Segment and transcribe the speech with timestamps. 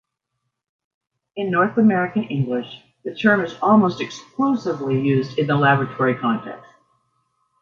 [1.35, 2.65] In North American English,
[3.03, 6.73] the term is almost exclusively used in the laboratory context.